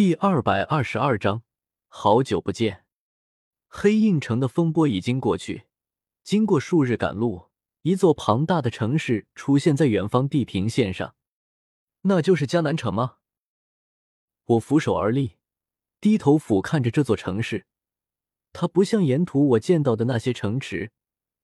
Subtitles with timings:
[0.00, 1.42] 第二百二十二章，
[1.86, 2.86] 好久不见。
[3.68, 5.64] 黑印城的风波已经过去，
[6.22, 7.50] 经过数日赶路，
[7.82, 11.14] 一座庞大的城市出现在远方地平线上。
[12.04, 13.16] 那就是迦南城吗？
[14.46, 15.36] 我俯首而立，
[16.00, 17.66] 低头俯瞰着这座城市。
[18.54, 20.92] 它不像沿途我见到的那些城池，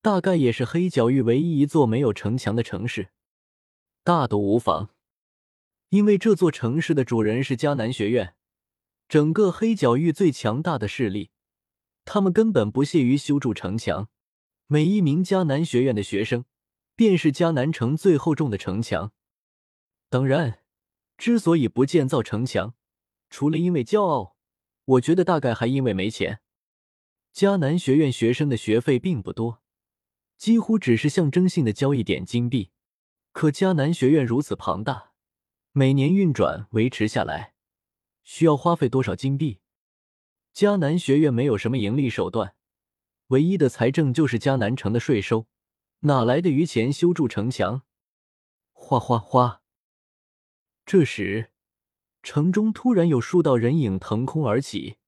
[0.00, 3.10] 大概也是黑角域唯一一座没有城墙的城市。
[4.02, 4.88] 大都无妨，
[5.90, 8.36] 因为这座城市的主人是迦南学院。
[9.08, 11.30] 整个黑角域最强大的势力，
[12.04, 14.10] 他们根本不屑于修筑城墙。
[14.66, 16.44] 每一名迦南学院的学生，
[16.94, 19.12] 便是迦南城最厚重的城墙。
[20.10, 20.60] 当然，
[21.16, 22.74] 之所以不建造城墙，
[23.30, 24.36] 除了因为骄傲，
[24.84, 26.40] 我觉得大概还因为没钱。
[27.34, 29.62] 迦南学院学生的学费并不多，
[30.36, 32.72] 几乎只是象征性的交一点金币。
[33.32, 35.12] 可迦南学院如此庞大，
[35.72, 37.54] 每年运转维持下来。
[38.28, 39.60] 需要花费多少金币？
[40.52, 42.54] 迦南学院没有什么盈利手段，
[43.28, 45.46] 唯一的财政就是迦南城的税收，
[46.00, 47.84] 哪来的余钱修筑城墙？
[48.74, 49.62] 哗哗哗！
[50.84, 51.52] 这时，
[52.22, 54.98] 城中突然有数道人影腾空而起，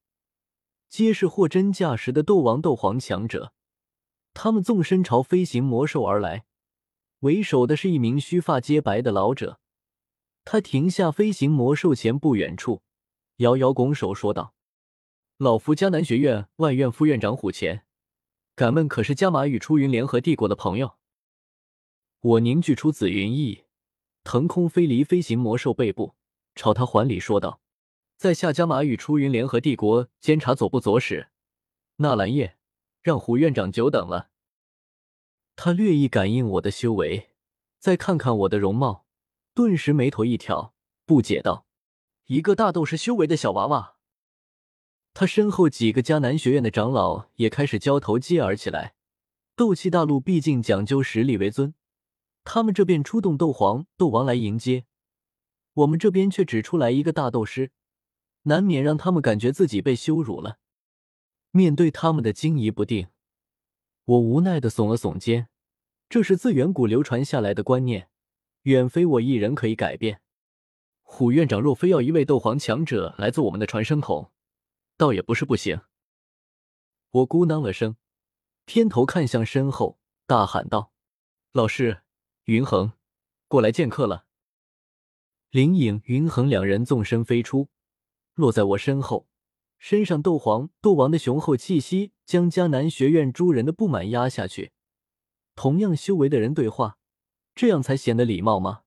[0.88, 3.52] 皆是货真价实的斗王、斗皇强者。
[4.32, 6.46] 他们纵身朝飞行魔兽而来，
[7.18, 9.60] 为首的是一名须发皆白的老者，
[10.42, 12.82] 他停下飞行魔兽前不远处。
[13.40, 14.54] 遥遥拱手说道
[15.38, 17.84] ：“老夫迦南学院外院副院长虎钳，
[18.54, 20.96] 敢问可是加马与出云联合帝国的朋友？”
[22.20, 23.64] 我凝聚出紫云翼，
[24.24, 26.14] 腾空飞离飞行魔兽背部，
[26.54, 27.62] 朝他还礼说道
[28.18, 31.28] ：“在下加马与出云联合帝国监察左部左使
[31.96, 32.58] 纳兰叶，
[33.00, 34.28] 让虎院长久等了。”
[35.56, 37.30] 他略一感应我的修为，
[37.78, 39.06] 再看看我的容貌，
[39.54, 40.74] 顿时眉头一挑，
[41.06, 41.64] 不解道。
[42.30, 43.96] 一个大斗师修为的小娃娃，
[45.12, 48.94] 他身后几个迦南学院的长老也开始交头接耳起来。
[49.56, 51.74] 斗气大陆毕竟讲究实力为尊，
[52.44, 54.84] 他们这边出动斗皇、斗王来迎接，
[55.74, 57.72] 我们这边却只出来一个大斗师，
[58.42, 60.58] 难免让他们感觉自己被羞辱了。
[61.50, 63.08] 面对他们的惊疑不定，
[64.04, 65.48] 我无奈的耸了耸肩。
[66.08, 68.08] 这是自远古流传下来的观念，
[68.62, 70.22] 远非我一人可以改变。
[71.12, 74.30] 虎院长若非要一位斗皇强者来做我们的传声筒，
[74.96, 75.82] 倒也不是不行。
[77.10, 77.96] 我咕囔了声，
[78.64, 80.92] 偏头看向身后，大喊道
[81.52, 82.02] ：“老师，
[82.44, 82.92] 云恒，
[83.48, 84.24] 过来见客了。”
[85.50, 87.68] 灵影、云恒两人纵身飞出，
[88.34, 89.28] 落在我身后，
[89.78, 94.72] 身上斗皇、斗王的雄厚气息将迦南学院诸人的不满压下去。
[95.56, 96.98] 同样修为的人对话，
[97.54, 98.84] 这样才显得礼貌吗？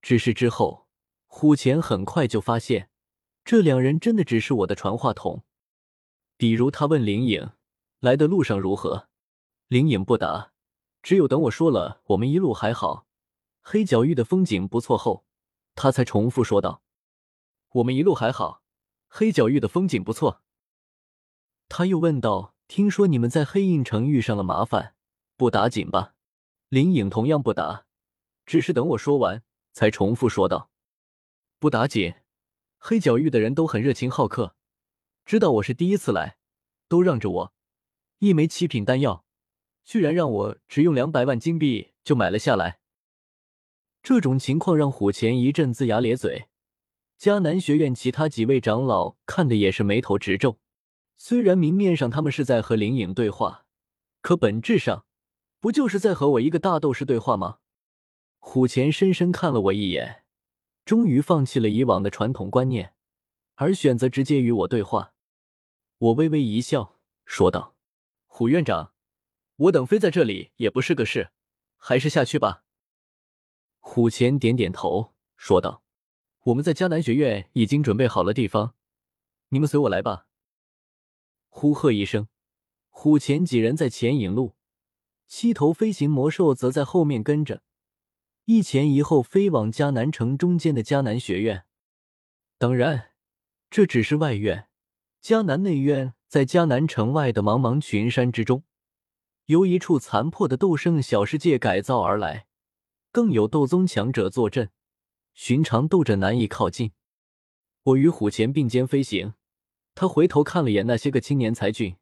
[0.00, 0.86] 只是之后。
[1.34, 2.90] 虎钳很快就发现，
[3.42, 5.42] 这两人真的只是我的传话筒。
[6.36, 7.52] 比如他问灵影
[8.00, 9.08] 来的路上如何，
[9.66, 10.52] 灵影不答，
[11.02, 13.06] 只有等我说了我们一路还好，
[13.62, 15.24] 黑角域的风景不错后，
[15.74, 16.82] 他才重复说道
[17.76, 18.62] ：“我们一路还好，
[19.08, 20.42] 黑角域的风景不错。”
[21.70, 24.94] 他又问道：“听说你们在黑印城遇上了麻烦，
[25.38, 26.14] 不打紧吧？”
[26.68, 27.86] 灵影同样不答，
[28.44, 29.42] 只是等我说完，
[29.72, 30.68] 才重复说道。
[31.62, 32.14] 不打紧，
[32.76, 34.56] 黑角域的人都很热情好客，
[35.24, 36.36] 知道我是第一次来，
[36.88, 37.54] 都让着我。
[38.18, 39.24] 一枚七品丹药，
[39.84, 42.80] 居然让我只用两百万金币就买了下来。
[44.02, 46.48] 这种情况让虎钳一阵龇牙咧嘴。
[47.16, 50.58] 迦南学院其他几位长老看的也是眉头直皱。
[51.16, 53.66] 虽然明面上他们是在和灵影对话，
[54.20, 55.06] 可本质上
[55.60, 57.58] 不就是在和我一个大斗士对话吗？
[58.40, 60.21] 虎钳深深看了我一眼。
[60.84, 62.94] 终于放弃了以往的传统观念，
[63.54, 65.14] 而选择直接与我对话。
[65.98, 67.76] 我微微一笑，说道
[68.26, 68.92] ：“虎院长，
[69.56, 71.30] 我等飞在这里也不是个事，
[71.76, 72.64] 还是下去吧。”
[73.78, 75.84] 虎钳点点头，说道
[76.46, 78.74] ：“我们在迦南学院已经准备好了地方，
[79.50, 80.26] 你们随我来吧。”
[81.48, 82.26] 呼喝一声，
[82.90, 84.56] 虎钳几人在前引路，
[85.28, 87.62] 七头飞行魔兽则在后面跟着。
[88.44, 91.64] 一前一后飞往迦南城中间的迦南学院，
[92.58, 93.12] 当然，
[93.70, 94.68] 这只是外院。
[95.22, 98.64] 迦南内院在迦南城外的茫茫群山之中，
[99.46, 102.48] 由一处残破的斗圣小世界改造而来，
[103.12, 104.70] 更有斗宗强者坐镇，
[105.34, 106.90] 寻常斗者难以靠近。
[107.84, 109.34] 我与虎钳并肩飞行，
[109.94, 111.96] 他回头看了眼那些个青年才俊，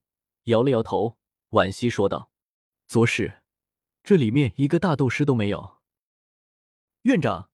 [0.44, 1.19] 摇了摇头，
[1.50, 2.31] 惋惜说道
[2.88, 3.43] ：“左使，
[4.02, 5.80] 这里面一个大斗师都没有。”
[7.02, 7.49] 院长，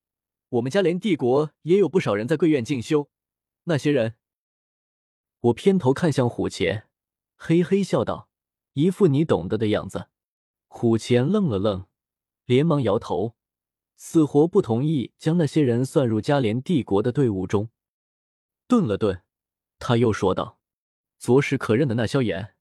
[0.49, 3.11] 我们家连帝国也有不少人在贵院进修，
[3.65, 4.17] 那些人。
[5.39, 6.89] 我偏头看向虎钳，
[7.37, 8.29] 嘿嘿笑道，
[8.73, 10.09] 一副你懂得的样子。
[10.67, 11.87] 虎钳愣了愣，
[12.45, 13.37] 连忙摇头，
[13.95, 17.71] 死活不同意将那些人算入加连帝国的队伍中。
[18.67, 19.23] 顿了顿，
[19.79, 20.59] 他又说道
[21.19, 22.57] ：“左使可认的那萧炎，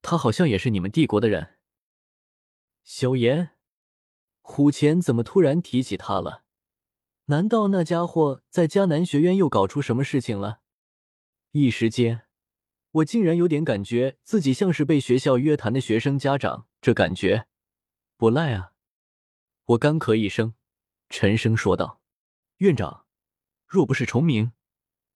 [0.00, 1.58] 他好像也是你们帝国的人。”
[2.82, 3.50] 萧炎，
[4.40, 6.44] 虎钳怎么突然提起他了？
[7.26, 10.60] 难道那家伙在迦南学院又搞出什么事情了？
[11.52, 12.22] 一时间，
[12.90, 17.46] 我竟然有点感觉自己像是被学校约谈的学生家长，这感觉
[18.16, 18.72] 不赖啊！
[19.66, 20.54] 我干咳一声，
[21.08, 22.00] 沉声说道
[22.58, 23.06] ：“院长，
[23.66, 24.52] 若不是重名，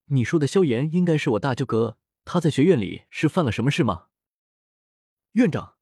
[0.07, 1.99] 你说的萧炎应该是我大舅哥。
[2.25, 4.07] 他在学院里是犯了什么事吗？”
[5.33, 5.75] 院长，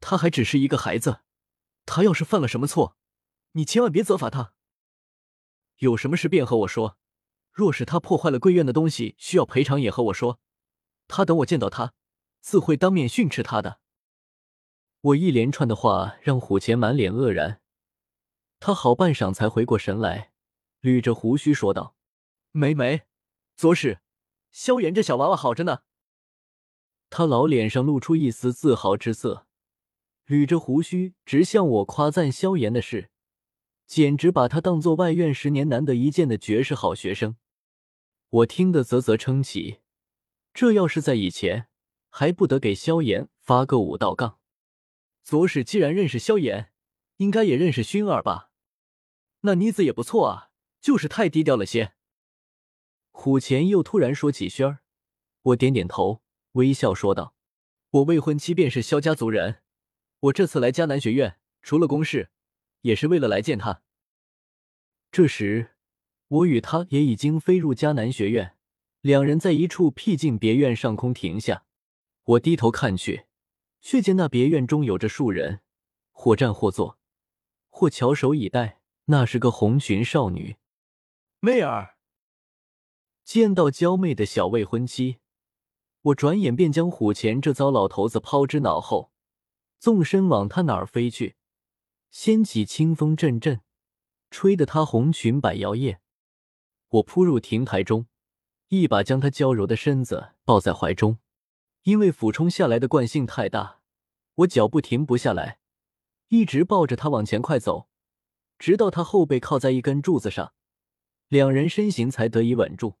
[0.00, 1.20] 他还只是一个孩子，
[1.86, 2.96] 他要是犯了什么错，
[3.52, 4.52] 你千万别责罚他。
[5.78, 6.96] 有什么事便和我说，
[7.52, 10.40] 若是他破坏了贵院的东西，需要赔偿也和我说。
[11.06, 11.92] 他等我见到他，
[12.40, 13.80] 自会当面训斥他的。
[15.00, 17.60] 我一连串的话让虎钳满脸愕然，
[18.58, 20.32] 他好半晌才回过神来，
[20.80, 21.94] 捋着胡须说道
[22.52, 23.02] ：“没没，
[23.54, 24.00] 左使，
[24.50, 25.80] 萧炎这小娃娃好着呢。”
[27.10, 29.43] 他老脸上露出一丝自豪之色，
[30.26, 33.10] 捋着胡须直向我夸赞萧炎的事。
[33.86, 37.36] 简直把他当做外院十年难得一见的绝世好学生，
[38.30, 39.80] 我听得啧啧称奇。
[40.54, 41.68] 这要是在以前，
[42.08, 44.38] 还不得给萧炎发个五道杠？
[45.22, 46.72] 左使既然认识萧炎，
[47.18, 48.50] 应该也认识薰儿吧？
[49.42, 50.50] 那妮子也不错啊，
[50.80, 51.92] 就是太低调了些。
[53.10, 54.78] 虎钳又突然说起薰儿，
[55.42, 56.22] 我点点头，
[56.52, 57.34] 微笑说道
[57.90, 59.62] ：“我未婚妻便是萧家族人，
[60.24, 62.30] 我这次来迦南学院，除了公事。”
[62.84, 63.82] 也是为了来见他。
[65.10, 65.76] 这时，
[66.28, 68.58] 我与他也已经飞入迦南学院，
[69.00, 71.64] 两人在一处僻静别院上空停下。
[72.24, 73.24] 我低头看去，
[73.80, 75.62] 却见那别院中有着数人，
[76.12, 76.98] 或站或坐，
[77.70, 78.82] 或翘首以待。
[79.06, 80.56] 那是个红裙少女，
[81.40, 81.96] 媚儿。
[83.24, 85.20] 见到娇媚的小未婚妻，
[86.02, 89.10] 我转眼便将虎钳这糟老头子抛之脑后，
[89.84, 91.36] 纵身往他哪儿飞去。
[92.10, 93.60] 掀起清风阵阵，
[94.30, 95.98] 吹得他红裙摆摇曳。
[96.88, 98.06] 我扑入亭台中，
[98.68, 101.18] 一把将他娇柔的身子抱在怀中。
[101.82, 103.82] 因为俯冲下来的惯性太大，
[104.36, 105.58] 我脚步停不下来，
[106.28, 107.90] 一直抱着他往前快走，
[108.58, 110.54] 直到他后背靠在一根柱子上，
[111.28, 112.94] 两人身形才得以稳住。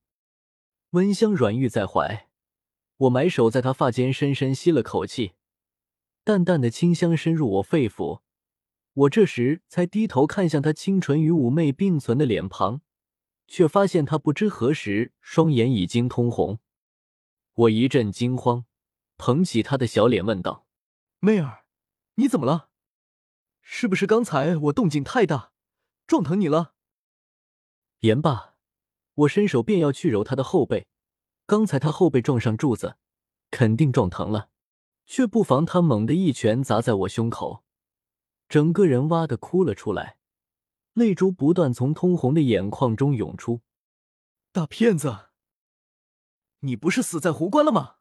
[0.90, 2.28] 温香软玉在怀，
[2.98, 5.32] 我埋手在他发间深深吸了口气，
[6.24, 8.22] 淡淡的清香深入我肺腑。
[8.94, 12.80] 我这时才低头看向他清纯与妩媚并存的脸庞，
[13.46, 16.60] 却发现他不知何时双眼已经通红。
[17.54, 18.64] 我一阵惊慌，
[19.16, 20.66] 捧起他的小脸问道
[21.20, 21.66] ：“媚儿，
[22.14, 22.70] 你怎么了？
[23.60, 25.52] 是不是刚才我动静太大，
[26.06, 26.74] 撞疼你了？”
[28.00, 28.54] 言罢，
[29.14, 30.86] 我伸手便要去揉他的后背。
[31.46, 32.96] 刚才他后背撞上柱子，
[33.50, 34.48] 肯定撞疼了，
[35.06, 37.64] 却不妨他猛地一拳砸在我胸口。
[38.48, 40.18] 整个人哇的哭了出来，
[40.92, 43.62] 泪珠不断从通红的眼眶中涌出。
[44.52, 45.30] 大骗子，
[46.60, 47.96] 你不是死在壶关了吗？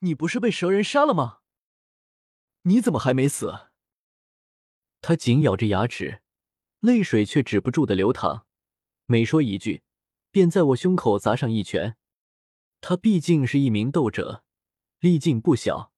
[0.00, 1.40] 你不是被蛇人杀了吗？
[2.62, 3.68] 你怎么还没死？
[5.00, 6.22] 他紧咬着牙齿，
[6.80, 8.46] 泪水却止不住的流淌。
[9.06, 9.82] 每说一句，
[10.30, 11.96] 便在我胸口砸上一拳。
[12.80, 14.44] 他毕竟是一名斗者，
[15.00, 15.92] 力劲不小，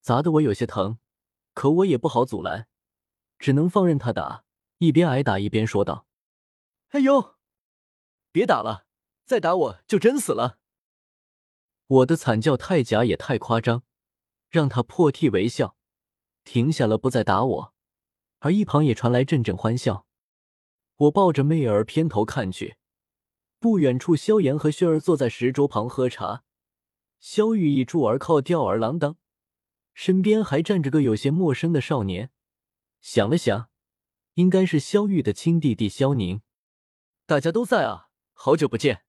[0.00, 0.98] 砸得我有些疼。
[1.52, 2.68] 可我也不好阻拦，
[3.38, 4.44] 只能放任他打，
[4.78, 6.06] 一边挨打一边说道
[6.90, 7.36] ：“哎呦，
[8.30, 8.86] 别打了，
[9.24, 10.58] 再打我就真死了。”
[11.88, 13.82] 我的惨叫太假也太夸张，
[14.48, 15.76] 让他破涕为笑，
[16.44, 17.74] 停下了不再打我，
[18.40, 20.06] 而一旁也传来阵阵欢笑。
[20.96, 22.76] 我抱着媚儿偏头看去，
[23.58, 26.44] 不远处萧炎和薰儿坐在石桌旁喝茶，
[27.28, 29.16] 萧玉一柱而靠吊儿郎当。
[29.94, 32.30] 身边还站着个有些陌生的少年，
[33.00, 33.68] 想了想，
[34.34, 36.40] 应该是萧玉的亲弟弟萧宁。
[37.26, 39.05] 大家都在啊，好久不见。